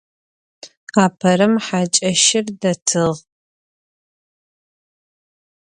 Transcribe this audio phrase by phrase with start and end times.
[1.05, 3.07] Aperem haç'eşır detığ.